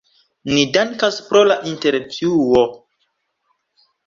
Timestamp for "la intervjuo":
1.49-2.65